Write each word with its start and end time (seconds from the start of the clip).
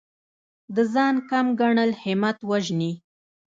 د 0.75 0.77
ځان 0.93 1.15
کم 1.29 1.45
ګڼل 1.59 1.91
همت 2.03 2.37
وژني. 2.49 2.91